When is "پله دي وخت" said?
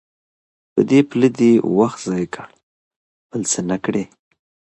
1.09-1.99